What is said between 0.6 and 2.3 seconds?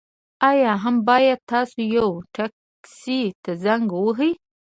یا هم باید تاسو یوه